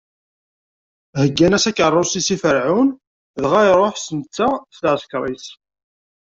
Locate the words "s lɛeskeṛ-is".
4.75-5.45